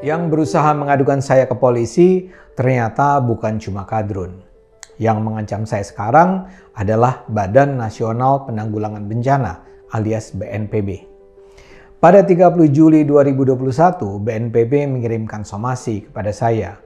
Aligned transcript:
Yang 0.00 0.32
berusaha 0.32 0.72
mengadukan 0.72 1.20
saya 1.20 1.44
ke 1.44 1.52
polisi 1.52 2.32
ternyata 2.56 3.20
bukan 3.20 3.60
cuma 3.60 3.84
kadrun. 3.84 4.40
Yang 4.96 5.18
mengancam 5.20 5.68
saya 5.68 5.84
sekarang 5.84 6.48
adalah 6.72 7.28
Badan 7.28 7.76
Nasional 7.76 8.48
Penanggulangan 8.48 9.04
Bencana 9.04 9.60
alias 9.92 10.32
BNPB. 10.32 11.04
Pada 12.00 12.24
30 12.24 12.48
Juli 12.72 13.04
2021, 13.04 14.24
BNPB 14.24 14.88
mengirimkan 14.88 15.44
somasi 15.44 16.08
kepada 16.08 16.32
saya. 16.32 16.80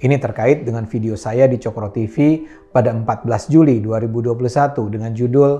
Ini 0.00 0.16
terkait 0.16 0.64
dengan 0.64 0.88
video 0.88 1.20
saya 1.20 1.44
di 1.44 1.60
Cokro 1.60 1.92
TV 1.92 2.48
pada 2.72 2.88
14 2.88 3.52
Juli 3.52 3.84
2021 3.84 4.88
dengan 4.88 5.12
judul 5.12 5.52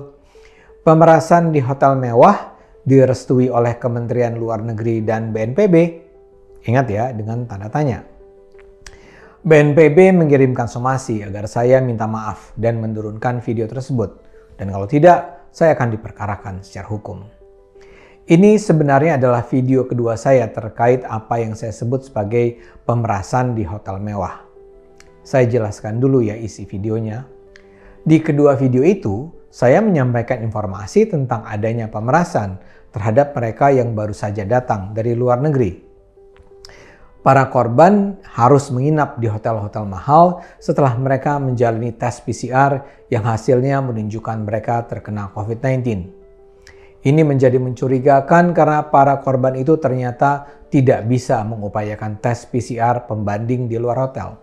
Pemerasan 0.81 1.53
di 1.53 1.61
Hotel 1.61 1.97
Mewah 1.97 2.57
direstui 2.85 3.49
oleh 3.49 3.77
Kementerian 3.77 4.37
Luar 4.37 4.61
Negeri 4.61 5.01
dan 5.01 5.33
BNPB. 5.33 6.04
Ingat 6.65 6.85
ya, 6.89 7.13
dengan 7.13 7.45
tanda 7.45 7.69
tanya. 7.69 8.01
BNPB 9.45 10.09
mengirimkan 10.17 10.65
somasi 10.65 11.21
agar 11.21 11.45
saya 11.45 11.77
minta 11.77 12.09
maaf 12.09 12.49
dan 12.57 12.81
menurunkan 12.81 13.45
video 13.45 13.69
tersebut. 13.69 14.17
Dan 14.57 14.73
kalau 14.73 14.89
tidak, 14.89 15.45
saya 15.53 15.77
akan 15.77 15.93
diperkarakan 15.93 16.65
secara 16.65 16.89
hukum. 16.89 17.21
Ini 18.25 18.57
sebenarnya 18.57 19.21
adalah 19.21 19.45
video 19.45 19.85
kedua 19.85 20.17
saya 20.17 20.49
terkait 20.49 21.05
apa 21.05 21.37
yang 21.37 21.53
saya 21.53 21.69
sebut 21.69 22.09
sebagai 22.09 22.57
pemerasan 22.81 23.53
di 23.53 23.61
hotel 23.61 24.01
mewah. 24.01 24.41
Saya 25.21 25.45
jelaskan 25.45 26.01
dulu 26.01 26.25
ya 26.25 26.33
isi 26.33 26.65
videonya. 26.65 27.21
Di 28.01 28.17
kedua 28.25 28.57
video 28.57 28.81
itu, 28.81 29.29
saya 29.53 29.77
menyampaikan 29.85 30.41
informasi 30.41 31.05
tentang 31.05 31.45
adanya 31.45 31.85
pemerasan 31.85 32.57
terhadap 32.89 33.37
mereka 33.37 33.69
yang 33.69 33.93
baru 33.93 34.17
saja 34.17 34.41
datang 34.41 34.97
dari 34.97 35.13
luar 35.13 35.37
negeri 35.37 35.84
Para 37.25 37.49
korban 37.49 38.21
harus 38.37 38.69
menginap 38.69 39.17
di 39.17 39.25
hotel-hotel 39.25 39.81
mahal 39.89 40.45
setelah 40.61 40.93
mereka 40.93 41.41
menjalani 41.41 41.89
tes 41.89 42.21
PCR 42.21 42.85
yang 43.09 43.25
hasilnya 43.25 43.81
menunjukkan 43.81 44.45
mereka 44.45 44.85
terkena 44.85 45.33
COVID-19. 45.33 46.05
Ini 47.01 47.21
menjadi 47.25 47.57
mencurigakan 47.57 48.53
karena 48.53 48.93
para 48.93 49.25
korban 49.25 49.57
itu 49.57 49.73
ternyata 49.81 50.45
tidak 50.69 51.09
bisa 51.09 51.41
mengupayakan 51.41 52.21
tes 52.21 52.45
PCR 52.45 53.09
pembanding 53.09 53.65
di 53.65 53.81
luar 53.81 54.05
hotel. 54.05 54.37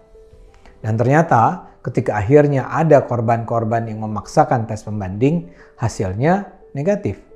Dan 0.82 0.98
ternyata 0.98 1.70
ketika 1.86 2.18
akhirnya 2.18 2.66
ada 2.66 3.06
korban-korban 3.06 3.94
yang 3.94 4.02
memaksakan 4.02 4.66
tes 4.66 4.82
pembanding, 4.82 5.54
hasilnya 5.78 6.50
negatif. 6.74 7.30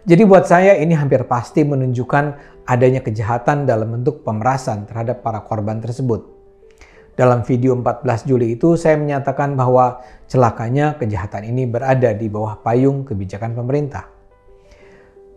Jadi 0.00 0.22
buat 0.24 0.48
saya 0.48 0.80
ini 0.80 0.96
hampir 0.96 1.28
pasti 1.28 1.60
menunjukkan 1.60 2.49
adanya 2.64 3.00
kejahatan 3.04 3.68
dalam 3.68 4.00
bentuk 4.00 4.24
pemerasan 4.24 4.88
terhadap 4.88 5.24
para 5.24 5.44
korban 5.44 5.78
tersebut. 5.78 6.40
Dalam 7.14 7.44
video 7.44 7.76
14 7.76 8.24
Juli 8.24 8.56
itu 8.56 8.80
saya 8.80 8.96
menyatakan 8.96 9.52
bahwa 9.52 10.00
celakanya 10.24 10.96
kejahatan 10.96 11.52
ini 11.52 11.68
berada 11.68 12.16
di 12.16 12.32
bawah 12.32 12.64
payung 12.64 13.04
kebijakan 13.04 13.52
pemerintah. 13.52 14.08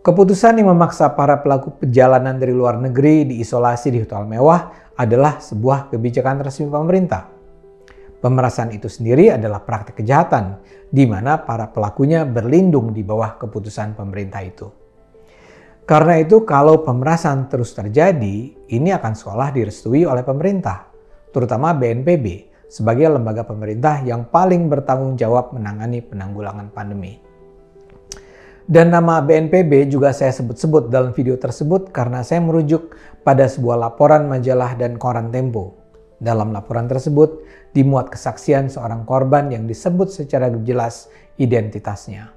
Keputusan 0.04 0.60
yang 0.60 0.68
memaksa 0.72 1.12
para 1.16 1.40
pelaku 1.40 1.80
perjalanan 1.80 2.36
dari 2.36 2.52
luar 2.52 2.76
negeri 2.76 3.24
diisolasi 3.24 3.88
di 3.88 4.04
hotel 4.04 4.28
mewah 4.28 4.92
adalah 5.00 5.40
sebuah 5.40 5.88
kebijakan 5.88 6.44
resmi 6.44 6.68
pemerintah. 6.68 7.32
Pemerasan 8.20 8.72
itu 8.72 8.88
sendiri 8.88 9.32
adalah 9.32 9.60
praktik 9.60 10.00
kejahatan 10.00 10.60
di 10.88 11.04
mana 11.04 11.40
para 11.44 11.68
pelakunya 11.68 12.24
berlindung 12.24 12.96
di 12.96 13.04
bawah 13.04 13.36
keputusan 13.36 13.92
pemerintah 13.92 14.40
itu. 14.40 14.83
Karena 15.84 16.16
itu 16.16 16.48
kalau 16.48 16.80
pemerasan 16.80 17.52
terus 17.52 17.76
terjadi, 17.76 18.56
ini 18.72 18.88
akan 18.88 19.12
sekolah 19.12 19.52
direstui 19.52 20.08
oleh 20.08 20.24
pemerintah, 20.24 20.88
terutama 21.28 21.76
BNPB 21.76 22.48
sebagai 22.72 23.12
lembaga 23.12 23.44
pemerintah 23.44 24.00
yang 24.00 24.26
paling 24.32 24.72
bertanggung 24.72 25.20
jawab 25.20 25.52
menangani 25.52 26.00
penanggulangan 26.00 26.72
pandemi. 26.72 27.20
Dan 28.64 28.96
nama 28.96 29.20
BNPB 29.20 29.92
juga 29.92 30.16
saya 30.16 30.32
sebut-sebut 30.32 30.88
dalam 30.88 31.12
video 31.12 31.36
tersebut 31.36 31.92
karena 31.92 32.24
saya 32.24 32.40
merujuk 32.40 32.96
pada 33.20 33.44
sebuah 33.44 33.76
laporan 33.76 34.24
majalah 34.24 34.72
dan 34.80 34.96
koran 34.96 35.28
Tempo. 35.28 35.76
Dalam 36.16 36.48
laporan 36.48 36.88
tersebut 36.88 37.44
dimuat 37.76 38.08
kesaksian 38.08 38.72
seorang 38.72 39.04
korban 39.04 39.52
yang 39.52 39.68
disebut 39.68 40.08
secara 40.08 40.48
jelas 40.64 41.12
identitasnya. 41.36 42.33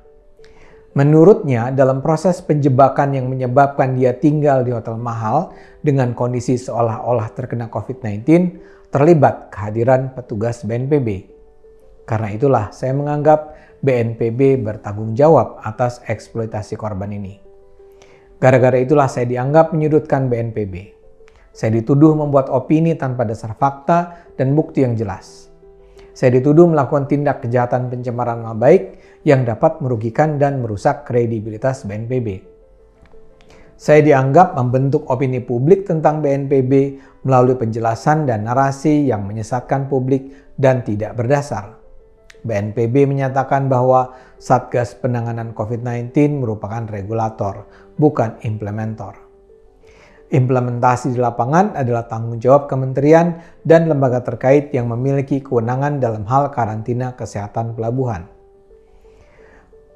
Menurutnya, 0.96 1.74
dalam 1.76 2.00
proses 2.00 2.40
penjebakan 2.40 3.12
yang 3.12 3.28
menyebabkan 3.28 3.98
dia 3.98 4.16
tinggal 4.16 4.64
di 4.64 4.72
hotel 4.72 4.96
mahal 4.96 5.52
dengan 5.84 6.16
kondisi 6.16 6.56
seolah-olah 6.56 7.34
terkena 7.36 7.68
COVID-19, 7.68 8.24
terlibat 8.88 9.52
kehadiran 9.52 10.16
petugas 10.16 10.64
BNPB. 10.64 11.28
Karena 12.08 12.32
itulah 12.32 12.66
saya 12.72 12.96
menganggap 12.96 13.58
BNPB 13.84 14.64
bertanggung 14.64 15.14
jawab 15.14 15.60
atas 15.62 16.00
eksploitasi 16.08 16.80
korban 16.80 17.12
ini. 17.12 17.38
Gara-gara 18.38 18.78
itulah 18.78 19.10
saya 19.10 19.28
dianggap 19.28 19.74
menyudutkan 19.76 20.30
BNPB. 20.30 20.96
Saya 21.58 21.74
dituduh 21.74 22.14
membuat 22.14 22.54
opini 22.54 22.94
tanpa 22.94 23.26
dasar 23.26 23.58
fakta 23.58 24.30
dan 24.38 24.54
bukti 24.54 24.86
yang 24.86 24.94
jelas. 24.94 25.50
Saya 26.14 26.38
dituduh 26.38 26.66
melakukan 26.70 27.06
tindak 27.10 27.46
kejahatan 27.46 27.90
pencemaran 27.94 28.42
nama 28.42 28.58
baik 28.58 28.97
yang 29.28 29.44
dapat 29.44 29.84
merugikan 29.84 30.40
dan 30.40 30.64
merusak 30.64 31.04
kredibilitas 31.04 31.84
BNPB. 31.84 32.48
Saya 33.76 34.00
dianggap 34.00 34.56
membentuk 34.56 35.04
opini 35.12 35.44
publik 35.44 35.84
tentang 35.84 36.24
BNPB 36.24 36.98
melalui 37.28 37.60
penjelasan 37.60 38.24
dan 38.24 38.48
narasi 38.48 39.12
yang 39.12 39.28
menyesatkan 39.28 39.92
publik 39.92 40.32
dan 40.56 40.82
tidak 40.82 41.20
berdasar. 41.20 41.76
BNPB 42.42 43.04
menyatakan 43.04 43.68
bahwa 43.68 44.16
Satgas 44.40 44.96
Penanganan 44.96 45.52
COVID-19 45.52 46.40
merupakan 46.40 46.88
regulator, 46.88 47.68
bukan 48.00 48.40
implementer. 48.48 49.12
Implementasi 50.32 51.16
di 51.16 51.20
lapangan 51.20 51.76
adalah 51.76 52.08
tanggung 52.08 52.40
jawab 52.40 52.72
kementerian 52.72 53.44
dan 53.68 53.92
lembaga 53.92 54.24
terkait 54.24 54.72
yang 54.72 54.88
memiliki 54.88 55.44
kewenangan 55.44 56.00
dalam 56.00 56.24
hal 56.26 56.50
karantina 56.56 57.16
kesehatan 57.16 57.76
pelabuhan. 57.76 58.37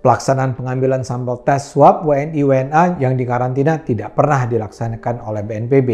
Pelaksanaan 0.01 0.57
pengambilan 0.57 1.06
sampel 1.06 1.45
tes 1.45 1.62
swab 1.62 2.01
WNI 2.09 2.41
WNA 2.41 2.84
yang 2.97 3.13
dikarantina 3.13 3.85
tidak 3.85 4.17
pernah 4.17 4.50
dilaksanakan 4.50 5.22
oleh 5.22 5.45
BNPB. 5.45 5.89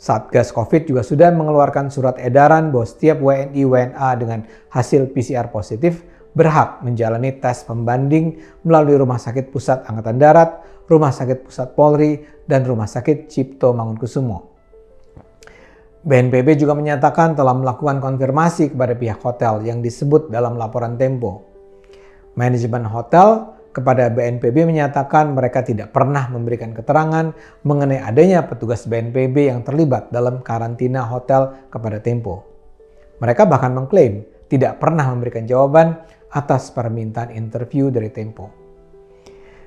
Satgas 0.00 0.48
COVID 0.48 0.88
juga 0.88 1.04
sudah 1.04 1.28
mengeluarkan 1.28 1.92
surat 1.92 2.16
edaran 2.16 2.72
bahwa 2.72 2.88
setiap 2.88 3.20
WNI 3.20 3.62
WNA 3.68 4.08
dengan 4.16 4.40
hasil 4.72 5.12
PCR 5.12 5.52
positif 5.52 6.08
berhak 6.32 6.80
menjalani 6.80 7.36
tes 7.36 7.68
pembanding 7.68 8.40
melalui 8.64 8.96
Rumah 8.96 9.20
Sakit 9.20 9.52
Pusat 9.52 9.84
Angkatan 9.84 10.16
Darat, 10.16 10.64
Rumah 10.88 11.12
Sakit 11.12 11.44
Pusat 11.44 11.68
Polri, 11.76 12.16
dan 12.48 12.64
Rumah 12.64 12.88
Sakit 12.88 13.28
Cipto 13.28 13.76
Mangunkusumo. 13.76 14.56
BNPB 16.00 16.56
juga 16.56 16.72
menyatakan 16.72 17.36
telah 17.36 17.52
melakukan 17.52 18.00
konfirmasi 18.00 18.72
kepada 18.72 18.96
pihak 18.96 19.20
hotel 19.20 19.68
yang 19.68 19.84
disebut 19.84 20.32
dalam 20.32 20.56
laporan 20.56 20.96
Tempo. 20.96 21.49
Manajemen 22.40 22.88
hotel 22.88 23.60
kepada 23.70 24.08
BNPB 24.10 24.66
menyatakan 24.66 25.36
mereka 25.36 25.62
tidak 25.62 25.92
pernah 25.92 26.26
memberikan 26.32 26.72
keterangan 26.72 27.36
mengenai 27.62 28.02
adanya 28.02 28.48
petugas 28.48 28.88
BNPB 28.88 29.52
yang 29.52 29.60
terlibat 29.62 30.08
dalam 30.08 30.40
karantina 30.40 31.06
hotel 31.06 31.68
kepada 31.68 32.00
Tempo. 32.00 32.42
Mereka 33.20 33.44
bahkan 33.44 33.76
mengklaim 33.76 34.24
tidak 34.48 34.82
pernah 34.82 35.06
memberikan 35.12 35.44
jawaban 35.46 36.00
atas 36.32 36.72
permintaan 36.72 37.30
interview 37.30 37.92
dari 37.92 38.10
Tempo. 38.10 38.50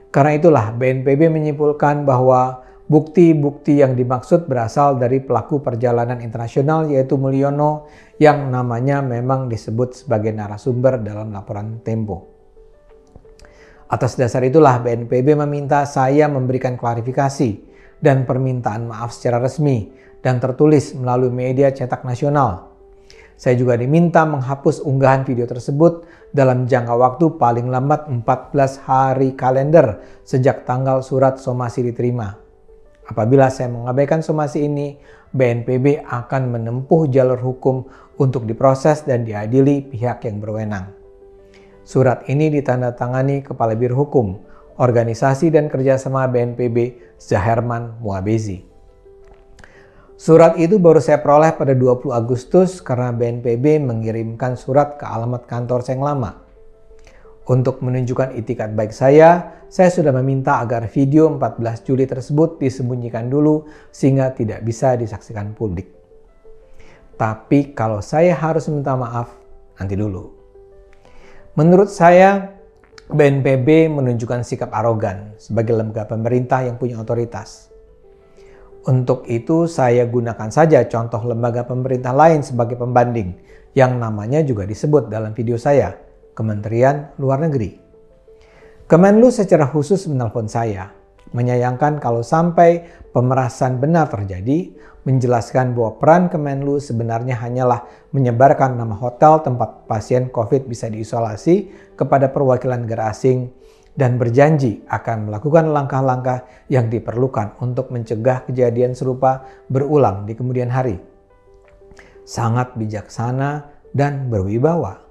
Karena 0.10 0.34
itulah 0.34 0.66
BNPB 0.74 1.31
menyimpulkan 1.31 2.04
bahwa 2.04 2.66
bukti-bukti 2.92 3.80
yang 3.80 3.96
dimaksud 3.96 4.46
berasal 4.46 5.00
dari 5.00 5.24
pelaku 5.24 5.64
perjalanan 5.64 6.19
internasional 6.19 6.92
yaitu 6.92 7.16
Mulyono 7.16 7.88
yang 8.19 8.52
namanya 8.52 9.00
memang 9.00 9.48
disebut 9.48 10.04
sebagai 10.04 10.36
narasumber 10.36 11.00
dalam 11.00 11.31
laporan 11.31 11.80
Tempo. 11.81 12.32
Atas 13.94 14.18
dasar 14.18 14.42
itulah 14.42 14.81
BNPB 14.81 15.38
meminta 15.38 15.86
saya 15.86 16.25
memberikan 16.25 16.74
klarifikasi 16.74 17.62
dan 18.01 18.25
permintaan 18.25 18.90
maaf 18.90 19.13
secara 19.13 19.38
resmi 19.38 19.94
dan 20.25 20.42
tertulis 20.42 20.98
melalui 20.98 21.30
media 21.30 21.69
cetak 21.69 22.01
nasional 22.01 22.74
saya 23.34 23.57
juga 23.57 23.74
diminta 23.75 24.24
menghapus 24.24 24.86
unggahan 24.86 25.25
video 25.25 25.50
tersebut 25.50 26.06
dalam 26.31 26.69
jangka 26.69 26.94
waktu 26.94 27.25
paling 27.42 27.68
lambat 27.68 28.06
14 28.07 28.86
hari 28.86 29.34
kalender 29.34 30.00
sejak 30.22 30.63
tanggal 30.69 31.01
surat 31.01 31.42
somasi 31.42 31.81
diterima. 31.81 32.38
Apabila 33.04 33.51
saya 33.51 33.68
mengabaikan 33.68 34.24
somasi 34.24 34.63
ini, 34.69 34.95
BNPB 35.34 36.07
akan 36.07 36.56
menempuh 36.56 37.10
jalur 37.12 37.42
hukum 37.42 37.84
untuk 38.16 38.48
diproses 38.48 39.04
dan 39.04 39.28
diadili 39.28 39.84
pihak 39.84 40.24
yang 40.24 40.40
berwenang. 40.40 41.03
Surat 41.83 42.24
ini 42.31 42.47
ditandatangani 42.47 43.44
Kepala 43.44 43.75
Biro 43.75 44.00
Hukum, 44.00 44.39
Organisasi 44.80 45.51
dan 45.51 45.68
Kerjasama 45.68 46.31
BNPB 46.31 46.95
Zaherman 47.19 48.00
Muabezi. 48.00 48.63
Surat 50.15 50.56
itu 50.56 50.80
baru 50.80 51.03
saya 51.03 51.19
peroleh 51.19 51.51
pada 51.51 51.75
20 51.75 52.15
Agustus 52.15 52.80
karena 52.80 53.12
BNPB 53.12 53.83
mengirimkan 53.83 54.56
surat 54.56 54.95
ke 54.95 55.03
alamat 55.03 55.44
kantor 55.44 55.83
saya 55.83 56.00
yang 56.00 56.07
lama. 56.07 56.31
Untuk 57.44 57.83
menunjukkan 57.83 58.39
itikat 58.39 58.71
baik 58.71 58.95
saya, 58.95 59.59
saya 59.68 59.91
sudah 59.91 60.15
meminta 60.15 60.63
agar 60.63 60.88
video 60.88 61.27
14 61.27 61.83
Juli 61.83 62.07
tersebut 62.07 62.56
disembunyikan 62.63 63.27
dulu 63.27 63.68
sehingga 63.91 64.31
tidak 64.31 64.63
bisa 64.63 64.95
disaksikan 64.95 65.51
publik. 65.51 65.91
Tapi 67.19 67.75
kalau 67.75 68.00
saya 68.00 68.31
harus 68.31 68.71
minta 68.71 68.95
maaf, 68.95 69.35
nanti 69.75 70.00
dulu. 70.00 70.43
Menurut 71.54 71.94
saya, 71.94 72.50
BNPB 73.14 73.86
menunjukkan 73.94 74.42
sikap 74.42 74.74
arogan 74.74 75.38
sebagai 75.38 75.78
lembaga 75.78 76.10
pemerintah 76.10 76.66
yang 76.66 76.82
punya 76.82 76.98
otoritas. 76.98 77.70
Untuk 78.90 79.30
itu 79.30 79.70
saya 79.70 80.02
gunakan 80.10 80.50
saja 80.50 80.82
contoh 80.90 81.22
lembaga 81.22 81.62
pemerintah 81.62 82.10
lain 82.10 82.42
sebagai 82.42 82.74
pembanding 82.74 83.38
yang 83.78 84.02
namanya 84.02 84.42
juga 84.42 84.66
disebut 84.66 85.14
dalam 85.14 85.38
video 85.38 85.54
saya, 85.62 85.94
Kementerian 86.34 87.14
Luar 87.22 87.38
Negeri. 87.38 87.78
Kemenlu 88.90 89.30
secara 89.30 89.70
khusus 89.70 90.10
menelpon 90.10 90.50
saya, 90.50 90.90
menyayangkan 91.33 92.00
kalau 92.00 92.21
sampai 92.21 92.85
pemerasan 93.12 93.81
benar 93.81 94.09
terjadi, 94.09 94.71
menjelaskan 95.03 95.75
bahwa 95.75 96.00
peran 96.00 96.24
Kemenlu 96.31 96.80
sebenarnya 96.80 97.35
hanyalah 97.38 97.83
menyebarkan 98.15 98.80
nama 98.80 98.95
hotel 98.95 99.44
tempat 99.44 99.85
pasien 99.85 100.31
COVID 100.31 100.65
bisa 100.65 100.88
diisolasi 100.88 101.69
kepada 102.00 102.31
perwakilan 102.31 102.88
negara 102.88 103.12
asing 103.12 103.51
dan 103.94 104.18
berjanji 104.18 104.81
akan 104.89 105.30
melakukan 105.30 105.69
langkah-langkah 105.69 106.50
yang 106.71 106.89
diperlukan 106.89 107.62
untuk 107.62 107.94
mencegah 107.94 108.41
kejadian 108.50 108.97
serupa 108.97 109.45
berulang 109.69 110.25
di 110.25 110.33
kemudian 110.33 110.71
hari. 110.71 110.97
Sangat 112.24 112.74
bijaksana 112.80 113.69
dan 113.94 114.31
berwibawa. 114.31 115.03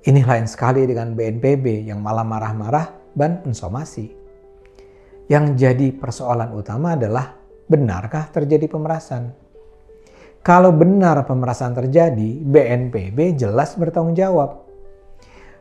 Ini 0.00 0.24
lain 0.24 0.48
sekali 0.48 0.88
dengan 0.88 1.12
BNPB 1.12 1.84
yang 1.84 2.00
malah 2.00 2.24
marah-marah 2.24 3.12
dan 3.12 3.44
mensomasi. 3.44 4.19
Yang 5.30 5.62
jadi 5.62 5.94
persoalan 5.94 6.50
utama 6.58 6.98
adalah 6.98 7.30
benarkah 7.70 8.34
terjadi 8.34 8.66
pemerasan? 8.66 9.30
Kalau 10.42 10.74
benar 10.74 11.22
pemerasan 11.22 11.70
terjadi, 11.70 12.42
BNPB 12.42 13.38
jelas 13.38 13.78
bertanggung 13.78 14.18
jawab. 14.18 14.66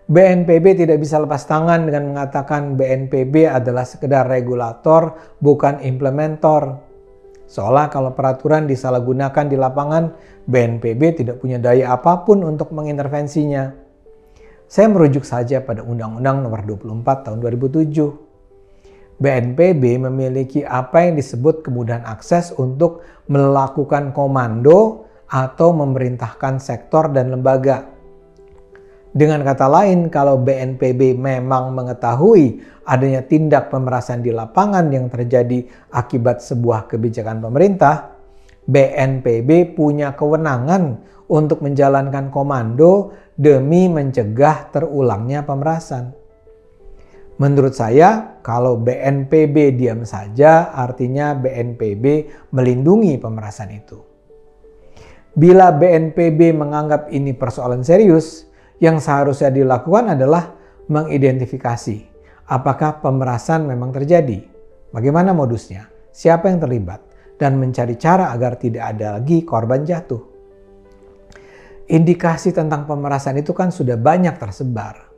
BNPB 0.10 0.74
tidak 0.74 0.98
bisa 0.98 1.21
lepas 1.21 1.45
tangan 1.45 1.86
dengan 1.86 2.10
mengatakan 2.10 2.74
BNPB 2.74 3.45
adalah 3.45 3.86
sekedar 3.86 4.25
regulator, 4.25 5.38
bukan 5.38 5.86
implementor. 5.86 6.81
Seolah 7.45 7.94
kalau 7.94 8.18
peraturan 8.18 8.66
disalahgunakan 8.66 9.45
di 9.45 9.54
lapangan, 9.54 10.10
BNPB 10.50 11.21
tidak 11.21 11.38
punya 11.38 11.62
daya 11.62 11.94
apa 11.94 12.25
pun 12.25 12.42
untuk 12.42 12.74
mengintervensinya. 12.74 13.69
Saya 14.66 14.89
merujuk 14.89 15.21
saja 15.30 15.62
pada 15.62 15.86
Undang-Undang 15.86 16.42
Nomor 16.42 16.66
24 16.66 17.25
Tahun 17.30 17.38
2007 17.38 18.28
BNPB 19.19 20.00
memiliki 20.00 20.63
apa 20.63 21.04
yang 21.04 21.19
disebut 21.19 21.60
kemudahan 21.60 22.07
akses 22.07 22.56
untuk 22.56 23.04
melakukan 23.27 24.16
komando 24.16 25.06
atau 25.27 25.75
memerintahkan 25.75 26.57
sektor 26.57 27.12
dan 27.12 27.36
lembaga. 27.36 28.00
Dengan 29.10 29.42
kata 29.42 29.68
lain, 29.68 30.07
kalau 30.07 30.39
BNPB 30.39 31.18
memang 31.18 31.74
mengetahui 31.75 32.62
adanya 32.86 33.25
tindak 33.25 33.68
pemerasan 33.74 34.21
di 34.21 34.31
lapangan 34.31 34.88
yang 34.94 35.10
terjadi 35.10 35.66
akibat 35.92 36.39
sebuah 36.39 36.88
kebijakan 36.88 37.42
pemerintah, 37.42 38.16
BNPB 38.69 39.74
punya 39.74 40.13
kewenangan 40.13 41.01
untuk 41.25 41.66
menjalankan 41.66 42.30
komando 42.30 43.13
demi 43.33 43.89
mencegah 43.89 44.69
terulangnya 44.69 45.42
pemerasan. 45.42 46.19
Menurut 47.39 47.71
saya, 47.71 48.36
kalau 48.44 48.75
BNPB 48.75 49.80
diam 49.80 50.03
saja, 50.03 50.75
artinya 50.75 51.31
BNPB 51.39 52.27
melindungi 52.51 53.15
pemerasan 53.15 53.71
itu. 53.71 54.03
Bila 55.39 55.71
BNPB 55.71 56.51
menganggap 56.51 57.07
ini 57.15 57.31
persoalan 57.31 57.80
serius, 57.80 58.44
yang 58.83 59.00
seharusnya 59.00 59.56
dilakukan 59.56 60.19
adalah 60.19 60.51
mengidentifikasi 60.91 62.09
apakah 62.50 63.00
pemerasan 63.00 63.69
memang 63.69 63.95
terjadi, 63.95 64.44
bagaimana 64.92 65.31
modusnya, 65.31 65.88
siapa 66.12 66.51
yang 66.51 66.59
terlibat, 66.59 67.00
dan 67.39 67.56
mencari 67.56 67.95
cara 67.95 68.35
agar 68.35 68.59
tidak 68.59 68.97
ada 68.97 69.15
lagi 69.15 69.47
korban 69.47 69.88
jatuh. 69.88 70.27
Indikasi 71.89 72.51
tentang 72.51 72.83
pemerasan 72.83 73.39
itu 73.39 73.56
kan 73.56 73.71
sudah 73.71 73.95
banyak 73.95 74.35
tersebar 74.38 75.08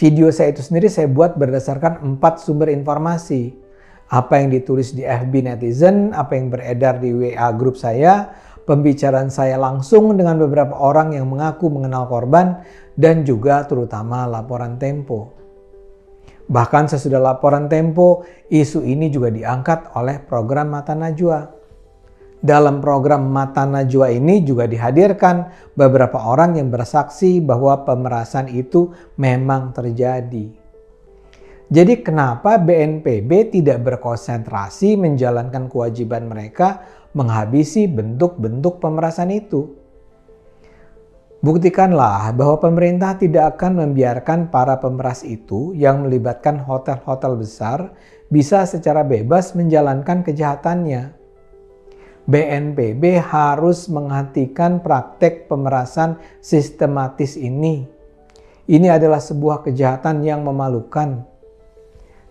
Video 0.00 0.32
saya 0.32 0.56
itu 0.56 0.64
sendiri 0.64 0.88
saya 0.88 1.12
buat 1.12 1.36
berdasarkan 1.36 2.00
empat 2.00 2.40
sumber 2.40 2.72
informasi. 2.72 3.52
Apa 4.08 4.40
yang 4.40 4.48
ditulis 4.48 4.96
di 4.96 5.04
FB 5.04 5.44
netizen, 5.44 6.16
apa 6.16 6.40
yang 6.40 6.48
beredar 6.48 6.96
di 7.04 7.12
WA 7.12 7.52
grup 7.52 7.76
saya, 7.76 8.32
pembicaraan 8.64 9.28
saya 9.28 9.60
langsung 9.60 10.16
dengan 10.16 10.40
beberapa 10.40 10.72
orang 10.72 11.12
yang 11.12 11.28
mengaku 11.28 11.68
mengenal 11.68 12.08
korban, 12.08 12.64
dan 12.96 13.28
juga 13.28 13.68
terutama 13.68 14.24
laporan 14.24 14.80
Tempo. 14.80 15.36
Bahkan 16.48 16.88
sesudah 16.88 17.20
laporan 17.20 17.68
Tempo, 17.68 18.24
isu 18.48 18.80
ini 18.80 19.12
juga 19.12 19.28
diangkat 19.28 19.92
oleh 20.00 20.16
program 20.24 20.72
Mata 20.80 20.96
Najwa. 20.96 21.59
Dalam 22.40 22.80
program 22.80 23.28
Mata 23.28 23.68
Najwa 23.68 24.08
ini 24.08 24.40
juga 24.40 24.64
dihadirkan 24.64 25.52
beberapa 25.76 26.16
orang 26.24 26.56
yang 26.56 26.72
bersaksi 26.72 27.36
bahwa 27.36 27.84
pemerasan 27.84 28.48
itu 28.48 28.96
memang 29.20 29.76
terjadi. 29.76 30.48
Jadi 31.70 31.94
kenapa 32.00 32.56
BNPB 32.56 33.52
tidak 33.52 33.84
berkonsentrasi 33.84 34.96
menjalankan 34.96 35.68
kewajiban 35.68 36.32
mereka 36.32 36.80
menghabisi 37.12 37.84
bentuk-bentuk 37.84 38.80
pemerasan 38.80 39.30
itu? 39.36 39.76
Buktikanlah 41.44 42.32
bahwa 42.32 42.56
pemerintah 42.56 43.20
tidak 43.20 43.56
akan 43.56 43.84
membiarkan 43.84 44.48
para 44.48 44.80
pemeras 44.80 45.24
itu 45.28 45.76
yang 45.76 46.08
melibatkan 46.08 46.56
hotel-hotel 46.56 47.36
besar 47.36 47.92
bisa 48.32 48.64
secara 48.64 49.04
bebas 49.04 49.52
menjalankan 49.52 50.24
kejahatannya 50.24 51.19
BNPB 52.30 53.18
harus 53.18 53.90
menghentikan 53.90 54.78
praktek 54.78 55.50
pemerasan 55.50 56.14
sistematis 56.38 57.34
ini. 57.34 57.82
Ini 58.70 58.86
adalah 58.86 59.18
sebuah 59.18 59.66
kejahatan 59.66 60.22
yang 60.22 60.46
memalukan. 60.46 61.26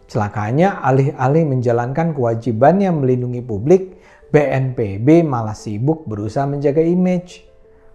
Celakanya, 0.08 0.80
alih-alih 0.80 1.44
menjalankan 1.52 2.16
kewajibannya 2.16 2.96
melindungi 2.96 3.44
publik, 3.44 4.00
BNPB 4.32 5.28
malah 5.28 5.52
sibuk 5.52 6.08
berusaha 6.08 6.48
menjaga 6.48 6.80
image. 6.80 7.44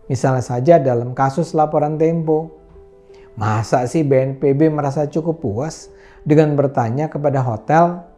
Misalnya 0.04 0.44
saja 0.44 0.76
dalam 0.76 1.16
kasus 1.16 1.56
laporan 1.56 1.96
Tempo. 1.96 2.52
Masa 3.34 3.88
sih 3.88 4.04
BNPB 4.04 4.68
merasa 4.68 5.08
cukup 5.08 5.40
puas 5.40 5.88
dengan 6.22 6.52
bertanya 6.52 7.08
kepada 7.08 7.40
hotel 7.40 8.13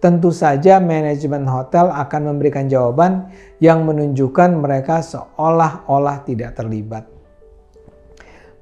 tentu 0.00 0.28
saja 0.28 0.76
manajemen 0.78 1.48
hotel 1.48 1.88
akan 1.88 2.34
memberikan 2.34 2.68
jawaban 2.68 3.32
yang 3.62 3.88
menunjukkan 3.88 4.56
mereka 4.60 5.00
seolah-olah 5.00 6.22
tidak 6.28 6.56
terlibat. 6.56 7.16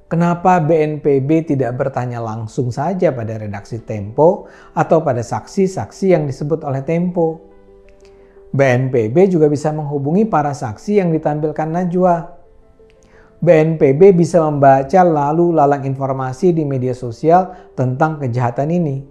Kenapa 0.05 0.61
BNPB 0.61 1.57
tidak 1.57 1.81
bertanya 1.81 2.21
langsung 2.21 2.69
saja 2.69 3.09
pada 3.09 3.41
redaksi 3.41 3.81
Tempo 3.81 4.45
atau 4.77 5.01
pada 5.01 5.25
saksi-saksi 5.25 6.13
yang 6.13 6.29
disebut 6.29 6.61
oleh 6.61 6.85
Tempo? 6.85 7.41
BNPB 8.55 9.27
juga 9.27 9.51
bisa 9.51 9.73
menghubungi 9.73 10.29
para 10.29 10.53
saksi 10.55 11.01
yang 11.03 11.09
ditampilkan 11.11 11.67
Najwa. 11.67 12.15
BNPB 13.41 14.15
bisa 14.15 14.39
membaca 14.45 15.01
lalu 15.03 15.51
lalang 15.51 15.83
informasi 15.83 16.55
di 16.55 16.63
media 16.63 16.95
sosial 16.95 17.73
tentang 17.75 18.21
kejahatan 18.21 18.71
ini. 18.71 19.03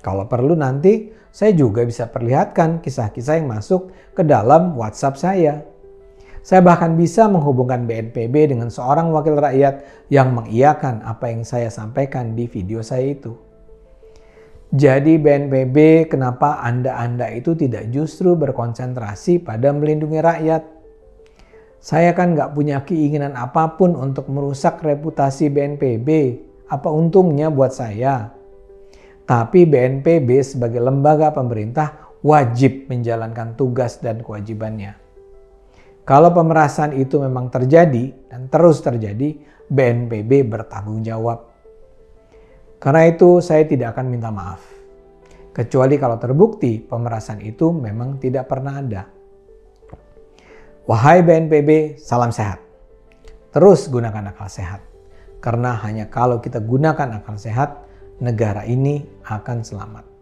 Kalau 0.00 0.24
perlu 0.30 0.56
nanti 0.56 1.12
saya 1.34 1.50
juga 1.50 1.82
bisa 1.82 2.06
perlihatkan 2.06 2.78
kisah-kisah 2.78 3.42
yang 3.42 3.50
masuk 3.50 3.90
ke 4.14 4.22
dalam 4.22 4.78
WhatsApp 4.78 5.18
saya. 5.18 5.66
Saya 6.46 6.62
bahkan 6.62 6.94
bisa 6.94 7.26
menghubungkan 7.26 7.90
BNPB 7.90 8.54
dengan 8.54 8.70
seorang 8.70 9.10
wakil 9.10 9.34
rakyat 9.42 9.82
yang 10.14 10.30
mengiyakan 10.30 11.02
apa 11.02 11.34
yang 11.34 11.42
saya 11.42 11.74
sampaikan 11.74 12.38
di 12.38 12.46
video 12.46 12.86
saya 12.86 13.18
itu. 13.18 13.34
Jadi 14.70 15.18
BNPB 15.18 16.06
kenapa 16.06 16.62
Anda-Anda 16.62 17.34
itu 17.34 17.58
tidak 17.58 17.90
justru 17.90 18.38
berkonsentrasi 18.38 19.42
pada 19.42 19.74
melindungi 19.74 20.22
rakyat? 20.22 20.62
Saya 21.82 22.14
kan 22.14 22.38
nggak 22.38 22.54
punya 22.54 22.86
keinginan 22.86 23.34
apa 23.34 23.74
pun 23.74 23.98
untuk 23.98 24.30
merusak 24.30 24.78
reputasi 24.86 25.50
BNPB. 25.50 26.08
Apa 26.70 26.94
untungnya 26.94 27.50
buat 27.50 27.74
saya? 27.74 28.43
Tapi 29.24 29.64
BNPB 29.64 30.28
sebagai 30.44 30.84
lembaga 30.84 31.32
pemerintah 31.32 32.12
wajib 32.20 32.92
menjalankan 32.92 33.56
tugas 33.56 34.00
dan 34.00 34.20
kewajibannya. 34.20 35.00
Kalau 36.04 36.36
pemerasan 36.36 36.92
itu 36.92 37.16
memang 37.16 37.48
terjadi 37.48 38.12
dan 38.28 38.52
terus 38.52 38.84
terjadi, 38.84 39.40
BNPB 39.72 40.44
bertanggung 40.44 41.00
jawab. 41.00 41.48
Karena 42.76 43.08
itu 43.08 43.40
saya 43.40 43.64
tidak 43.64 43.96
akan 43.96 44.12
minta 44.12 44.28
maaf. 44.28 44.60
Kecuali 45.56 45.96
kalau 45.96 46.20
terbukti 46.20 46.84
pemerasan 46.84 47.40
itu 47.40 47.72
memang 47.72 48.20
tidak 48.20 48.44
pernah 48.44 48.84
ada. 48.84 49.08
Wahai 50.84 51.24
BNPB, 51.24 51.96
salam 51.96 52.28
sehat. 52.28 52.60
Terus 53.56 53.88
gunakan 53.88 54.36
akal 54.36 54.52
sehat. 54.52 54.84
Karena 55.40 55.80
hanya 55.80 56.12
kalau 56.12 56.44
kita 56.44 56.60
gunakan 56.60 57.24
akal 57.24 57.40
sehat, 57.40 57.88
negara 58.22 58.62
ini 58.66 59.02
akan 59.26 59.66
selamat. 59.66 60.13